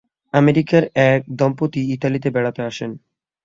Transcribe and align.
আমেরিকার 0.33 0.83
এক 1.09 1.21
দম্পতি 1.39 1.81
ইতালিতে 1.95 2.29
বেড়াতে 2.35 2.61
আসেন। 2.61 2.91